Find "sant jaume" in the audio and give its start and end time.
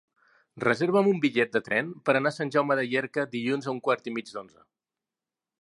2.37-2.79